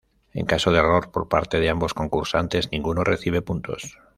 En 0.33 0.47
caso 0.47 0.71
de 0.71 0.79
error 0.79 1.11
por 1.11 1.27
parte 1.29 1.59
de 1.59 1.69
ambos 1.69 1.93
concursantes, 1.93 2.71
ninguno 2.71 3.03
recibe 3.03 3.43
puntos. 3.43 3.99